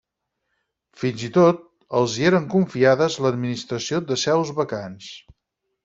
Fins 1.01 1.25
i 1.27 1.29
tot 1.35 1.61
els 2.01 2.17
hi 2.23 2.27
eren 2.31 2.49
confiades 2.55 3.21
l'administració 3.27 4.05
de 4.11 4.21
seus 4.27 4.55
vacants. 4.63 5.17